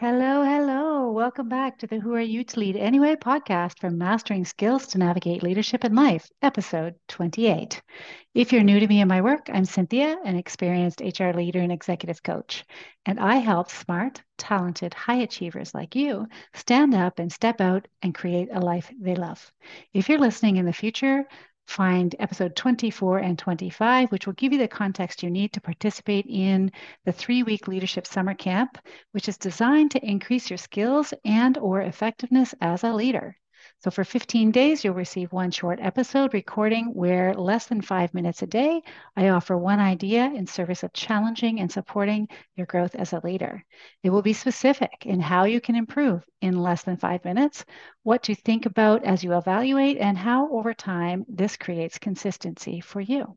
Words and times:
Hello, 0.00 0.42
hello. 0.42 1.10
Welcome 1.10 1.50
back 1.50 1.76
to 1.80 1.86
the 1.86 2.00
Who 2.00 2.14
Are 2.14 2.20
You 2.22 2.42
to 2.42 2.60
Lead 2.60 2.74
Anyway 2.74 3.16
podcast 3.16 3.78
from 3.80 3.98
Mastering 3.98 4.46
Skills 4.46 4.86
to 4.86 4.98
Navigate 4.98 5.42
Leadership 5.42 5.84
in 5.84 5.94
Life, 5.94 6.30
episode 6.40 6.94
28. 7.08 7.82
If 8.32 8.50
you're 8.50 8.62
new 8.62 8.80
to 8.80 8.86
me 8.86 9.02
and 9.02 9.10
my 9.10 9.20
work, 9.20 9.50
I'm 9.52 9.66
Cynthia, 9.66 10.16
an 10.24 10.36
experienced 10.36 11.02
HR 11.02 11.32
leader 11.32 11.60
and 11.60 11.70
executive 11.70 12.22
coach, 12.22 12.64
and 13.04 13.20
I 13.20 13.36
help 13.36 13.68
smart, 13.68 14.22
talented, 14.38 14.94
high 14.94 15.20
achievers 15.20 15.74
like 15.74 15.94
you 15.94 16.26
stand 16.54 16.94
up 16.94 17.18
and 17.18 17.30
step 17.30 17.60
out 17.60 17.86
and 18.00 18.14
create 18.14 18.48
a 18.50 18.60
life 18.60 18.90
they 18.98 19.16
love. 19.16 19.52
If 19.92 20.08
you're 20.08 20.18
listening 20.18 20.56
in 20.56 20.64
the 20.64 20.72
future, 20.72 21.26
find 21.70 22.16
episode 22.18 22.56
24 22.56 23.18
and 23.18 23.38
25, 23.38 24.10
which 24.10 24.26
will 24.26 24.34
give 24.34 24.52
you 24.52 24.58
the 24.58 24.68
context 24.68 25.22
you 25.22 25.30
need 25.30 25.52
to 25.52 25.60
participate 25.60 26.26
in 26.28 26.70
the 27.04 27.12
three-week 27.12 27.68
leadership 27.68 28.06
summer 28.06 28.34
camp, 28.34 28.76
which 29.12 29.28
is 29.28 29.38
designed 29.38 29.92
to 29.92 30.04
increase 30.04 30.50
your 30.50 30.58
skills 30.58 31.14
and 31.24 31.56
or 31.58 31.80
effectiveness 31.80 32.54
as 32.60 32.82
a 32.84 32.92
leader. 32.92 33.36
So 33.82 33.90
for 33.90 34.04
15 34.04 34.50
days, 34.50 34.84
you'll 34.84 34.94
receive 34.94 35.32
one 35.32 35.50
short 35.50 35.80
episode 35.80 36.34
recording 36.34 36.92
where 36.92 37.32
less 37.34 37.66
than 37.66 37.80
five 37.80 38.12
minutes 38.12 38.42
a 38.42 38.46
day, 38.46 38.82
I 39.16 39.30
offer 39.30 39.56
one 39.56 39.80
idea 39.80 40.26
in 40.26 40.46
service 40.46 40.82
of 40.82 40.92
challenging 40.92 41.60
and 41.60 41.72
supporting 41.72 42.28
your 42.56 42.66
growth 42.66 42.94
as 42.94 43.14
a 43.14 43.20
leader. 43.24 43.64
It 44.02 44.10
will 44.10 44.20
be 44.20 44.34
specific 44.34 45.06
in 45.06 45.18
how 45.18 45.44
you 45.44 45.62
can 45.62 45.76
improve 45.76 46.22
in 46.42 46.60
less 46.62 46.82
than 46.82 46.98
five 46.98 47.24
minutes, 47.24 47.64
what 48.02 48.22
to 48.24 48.34
think 48.34 48.66
about 48.66 49.02
as 49.04 49.24
you 49.24 49.34
evaluate, 49.34 49.96
and 49.96 50.16
how 50.16 50.50
over 50.52 50.74
time 50.74 51.24
this 51.26 51.56
creates 51.56 51.98
consistency 51.98 52.80
for 52.80 53.00
you. 53.00 53.36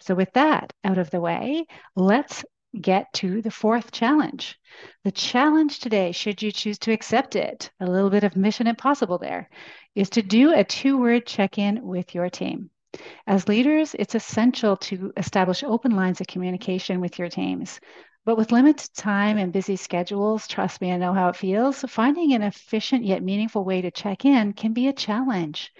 So 0.00 0.16
with 0.16 0.32
that 0.32 0.72
out 0.82 0.98
of 0.98 1.10
the 1.10 1.20
way, 1.20 1.66
let's 1.94 2.44
get 2.80 3.12
to 3.14 3.42
the 3.42 3.50
fourth 3.50 3.92
challenge. 3.92 4.58
The 5.04 5.12
challenge 5.12 5.80
today, 5.80 6.12
should 6.12 6.42
you 6.42 6.50
choose 6.50 6.78
to 6.80 6.92
accept 6.92 7.36
it, 7.36 7.70
a 7.80 7.86
little 7.86 8.10
bit 8.10 8.24
of 8.24 8.36
mission 8.36 8.66
impossible 8.66 9.18
there, 9.18 9.48
is 9.94 10.10
to 10.10 10.22
do 10.22 10.52
a 10.52 10.64
two 10.64 10.98
word 10.98 11.26
check 11.26 11.58
in 11.58 11.82
with 11.82 12.14
your 12.14 12.28
team. 12.28 12.70
As 13.26 13.48
leaders, 13.48 13.94
it's 13.98 14.14
essential 14.14 14.76
to 14.78 15.12
establish 15.16 15.62
open 15.62 15.96
lines 15.96 16.20
of 16.20 16.26
communication 16.26 17.00
with 17.00 17.18
your 17.18 17.28
teams. 17.28 17.80
But 18.24 18.36
with 18.36 18.52
limited 18.52 18.94
time 18.94 19.36
and 19.36 19.52
busy 19.52 19.76
schedules, 19.76 20.48
trust 20.48 20.80
me, 20.80 20.92
I 20.92 20.96
know 20.96 21.12
how 21.12 21.28
it 21.28 21.36
feels, 21.36 21.84
finding 21.88 22.32
an 22.32 22.42
efficient 22.42 23.04
yet 23.04 23.22
meaningful 23.22 23.64
way 23.64 23.82
to 23.82 23.90
check 23.90 24.24
in 24.24 24.52
can 24.54 24.72
be 24.72 24.88
a 24.88 24.92
challenge. 24.92 25.72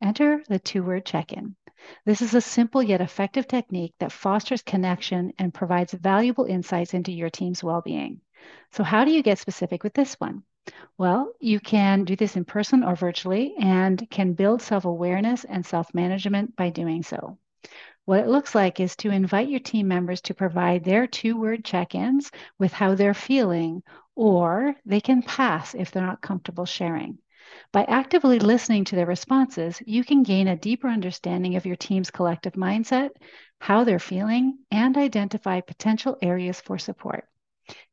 Enter 0.00 0.42
the 0.48 0.60
two 0.60 0.84
word 0.84 1.04
check 1.04 1.32
in. 1.32 1.56
This 2.04 2.22
is 2.22 2.34
a 2.34 2.40
simple 2.40 2.82
yet 2.82 3.00
effective 3.00 3.46
technique 3.46 3.94
that 3.98 4.12
fosters 4.12 4.62
connection 4.62 5.32
and 5.38 5.54
provides 5.54 5.92
valuable 5.92 6.44
insights 6.44 6.94
into 6.94 7.12
your 7.12 7.30
team's 7.30 7.62
well 7.62 7.80
being. 7.80 8.20
So, 8.72 8.84
how 8.84 9.04
do 9.04 9.10
you 9.10 9.22
get 9.22 9.38
specific 9.38 9.82
with 9.82 9.94
this 9.94 10.14
one? 10.14 10.42
Well, 10.98 11.32
you 11.40 11.60
can 11.60 12.04
do 12.04 12.16
this 12.16 12.36
in 12.36 12.44
person 12.44 12.82
or 12.84 12.94
virtually 12.94 13.54
and 13.58 14.08
can 14.10 14.34
build 14.34 14.60
self 14.60 14.84
awareness 14.84 15.44
and 15.44 15.64
self 15.64 15.94
management 15.94 16.56
by 16.56 16.70
doing 16.70 17.02
so. 17.02 17.38
What 18.04 18.20
it 18.20 18.28
looks 18.28 18.54
like 18.54 18.80
is 18.80 18.96
to 18.96 19.10
invite 19.10 19.48
your 19.48 19.60
team 19.60 19.88
members 19.88 20.20
to 20.22 20.34
provide 20.34 20.84
their 20.84 21.06
two 21.06 21.38
word 21.38 21.64
check 21.64 21.94
ins 21.94 22.30
with 22.58 22.72
how 22.72 22.94
they're 22.94 23.14
feeling, 23.14 23.82
or 24.14 24.74
they 24.86 25.00
can 25.00 25.22
pass 25.22 25.74
if 25.74 25.90
they're 25.90 26.06
not 26.06 26.22
comfortable 26.22 26.64
sharing. 26.64 27.18
By 27.72 27.84
actively 27.84 28.38
listening 28.38 28.84
to 28.84 28.96
their 28.96 29.06
responses, 29.06 29.82
you 29.86 30.04
can 30.04 30.22
gain 30.22 30.48
a 30.48 30.56
deeper 30.56 30.88
understanding 30.88 31.56
of 31.56 31.66
your 31.66 31.76
team's 31.76 32.10
collective 32.10 32.54
mindset, 32.54 33.10
how 33.60 33.84
they're 33.84 33.98
feeling, 33.98 34.58
and 34.70 34.96
identify 34.96 35.60
potential 35.60 36.16
areas 36.22 36.60
for 36.60 36.78
support. 36.78 37.28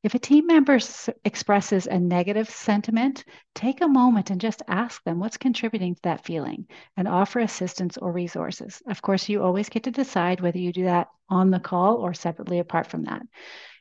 If 0.04 0.16
a 0.16 0.20
team 0.20 0.48
member 0.48 0.76
s- 0.76 1.10
expresses 1.26 1.86
a 1.88 2.00
negative 2.00 2.50
sentiment, 2.50 3.26
take 3.54 3.82
a 3.82 3.88
moment 3.90 4.30
and 4.30 4.40
just 4.40 4.62
ask 4.68 5.04
them 5.04 5.20
what's 5.20 5.38
contributing 5.38 5.96
to 5.96 6.02
that 6.04 6.26
feeling 6.26 6.68
and 6.96 7.08
offer 7.08 7.40
assistance 7.40 7.98
or 7.98 8.12
resources. 8.12 8.82
Of 8.88 9.02
course, 9.02 9.28
you 9.28 9.44
always 9.44 9.70
get 9.70 9.84
to 9.84 9.92
decide 9.92 10.40
whether 10.40 10.60
you 10.60 10.72
do 10.72 10.86
that 10.86 11.10
on 11.30 11.52
the 11.52 11.60
call 11.60 11.98
or 11.98 12.14
separately 12.14 12.60
apart 12.60 12.88
from 12.88 13.04
that. 13.04 13.22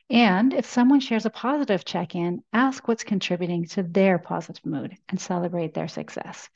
And 0.09 0.53
if 0.53 0.65
someone 0.65 0.99
shares 0.99 1.25
a 1.25 1.31
positive 1.31 1.83
check 1.83 2.15
in, 2.15 2.43
ask 2.53 2.87
what's 2.87 3.03
contributing 3.03 3.65
to 3.69 3.83
their 3.83 4.19
positive 4.19 4.65
mood 4.65 4.95
and 5.09 5.19
celebrate 5.19 5.73
their 5.73 5.87
success. 5.87 6.49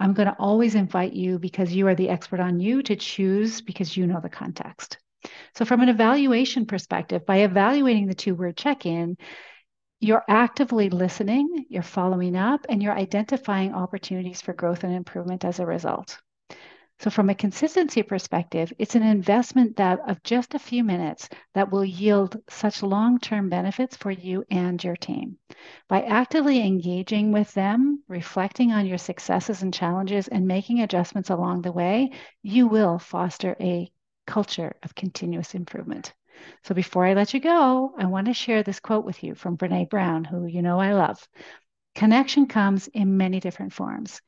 I'm 0.00 0.14
going 0.14 0.28
to 0.28 0.36
always 0.38 0.74
invite 0.74 1.12
you 1.12 1.38
because 1.38 1.72
you 1.72 1.86
are 1.86 1.94
the 1.94 2.08
expert 2.08 2.40
on 2.40 2.58
you 2.58 2.82
to 2.84 2.96
choose 2.96 3.60
because 3.60 3.96
you 3.96 4.06
know 4.06 4.20
the 4.20 4.28
context. 4.30 4.98
So, 5.54 5.64
from 5.64 5.82
an 5.82 5.90
evaluation 5.90 6.66
perspective, 6.66 7.26
by 7.26 7.38
evaluating 7.38 8.06
the 8.06 8.14
two 8.14 8.34
word 8.34 8.56
check 8.56 8.86
in, 8.86 9.18
you're 10.00 10.24
actively 10.26 10.88
listening, 10.88 11.66
you're 11.68 11.82
following 11.82 12.34
up, 12.34 12.64
and 12.70 12.82
you're 12.82 12.96
identifying 12.96 13.74
opportunities 13.74 14.40
for 14.40 14.54
growth 14.54 14.82
and 14.82 14.94
improvement 14.94 15.44
as 15.44 15.60
a 15.60 15.66
result. 15.66 16.18
So 17.00 17.08
from 17.08 17.30
a 17.30 17.34
consistency 17.34 18.02
perspective, 18.02 18.74
it's 18.78 18.94
an 18.94 19.02
investment 19.02 19.76
that 19.76 20.00
of 20.06 20.22
just 20.22 20.54
a 20.54 20.58
few 20.58 20.84
minutes 20.84 21.30
that 21.54 21.72
will 21.72 21.84
yield 21.84 22.36
such 22.50 22.82
long-term 22.82 23.48
benefits 23.48 23.96
for 23.96 24.10
you 24.10 24.44
and 24.50 24.84
your 24.84 24.96
team. 24.96 25.38
By 25.88 26.02
actively 26.02 26.60
engaging 26.60 27.32
with 27.32 27.54
them, 27.54 28.02
reflecting 28.06 28.72
on 28.72 28.84
your 28.84 28.98
successes 28.98 29.62
and 29.62 29.72
challenges 29.72 30.28
and 30.28 30.46
making 30.46 30.80
adjustments 30.80 31.30
along 31.30 31.62
the 31.62 31.72
way, 31.72 32.10
you 32.42 32.68
will 32.68 32.98
foster 32.98 33.56
a 33.58 33.90
culture 34.26 34.76
of 34.82 34.94
continuous 34.94 35.54
improvement. 35.54 36.12
So 36.64 36.74
before 36.74 37.06
I 37.06 37.14
let 37.14 37.32
you 37.32 37.40
go, 37.40 37.94
I 37.96 38.04
want 38.04 38.26
to 38.26 38.34
share 38.34 38.62
this 38.62 38.78
quote 38.78 39.06
with 39.06 39.24
you 39.24 39.34
from 39.34 39.56
Brene 39.56 39.88
Brown, 39.88 40.24
who 40.24 40.44
you 40.44 40.60
know 40.60 40.78
I 40.78 40.92
love. 40.92 41.26
Connection 41.94 42.46
comes 42.46 42.88
in 42.88 43.16
many 43.16 43.40
different 43.40 43.72
forms. 43.72 44.20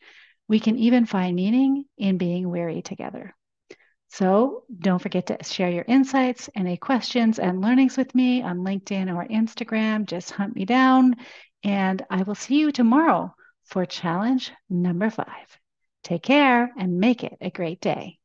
We 0.49 0.61
can 0.61 0.77
even 0.79 1.07
find 1.07 1.37
meaning 1.37 1.85
in 1.97 2.19
being 2.19 2.51
weary 2.51 2.83
together. 2.83 3.35
So 4.09 4.65
don't 4.79 5.01
forget 5.01 5.27
to 5.29 5.43
share 5.43 5.71
your 5.71 5.87
insights, 5.89 6.51
any 6.55 6.77
questions 6.77 7.39
and 7.39 7.63
learnings 7.63 7.97
with 7.97 8.15
me 8.15 8.43
on 8.43 8.59
LinkedIn 8.59 9.15
or 9.15 9.27
Instagram. 9.27 10.05
Just 10.05 10.31
hunt 10.31 10.55
me 10.55 10.67
down, 10.67 11.17
and 11.65 12.05
I 12.11 12.23
will 12.23 12.35
see 12.35 12.59
you 12.59 12.73
tomorrow 12.73 13.35
for 13.65 13.87
challenge 13.87 14.53
number 14.69 15.09
five. 15.09 15.59
Take 16.05 16.23
care 16.23 16.71
and 16.77 16.99
make 16.99 17.25
it 17.25 17.39
a 17.41 17.51
great 17.51 17.81
day. 17.81 18.19